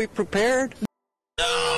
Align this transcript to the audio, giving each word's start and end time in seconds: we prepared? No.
we 0.00 0.06
prepared? 0.06 0.74
No. 1.38 1.69